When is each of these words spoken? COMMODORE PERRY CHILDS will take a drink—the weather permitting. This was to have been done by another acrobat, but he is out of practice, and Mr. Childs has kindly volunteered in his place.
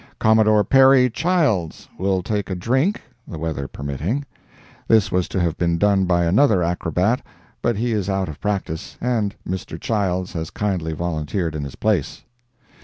COMMODORE 0.17 0.63
PERRY 0.63 1.11
CHILDS 1.11 1.87
will 1.95 2.23
take 2.23 2.49
a 2.49 2.55
drink—the 2.55 3.37
weather 3.37 3.67
permitting. 3.67 4.25
This 4.87 5.11
was 5.11 5.27
to 5.27 5.39
have 5.39 5.55
been 5.59 5.77
done 5.77 6.05
by 6.05 6.25
another 6.25 6.63
acrobat, 6.63 7.21
but 7.61 7.75
he 7.75 7.91
is 7.91 8.09
out 8.09 8.27
of 8.27 8.41
practice, 8.41 8.97
and 8.99 9.35
Mr. 9.47 9.79
Childs 9.79 10.33
has 10.33 10.49
kindly 10.49 10.93
volunteered 10.93 11.53
in 11.53 11.63
his 11.63 11.75
place. 11.75 12.23